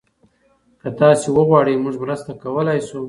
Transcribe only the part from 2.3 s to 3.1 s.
کولی شو.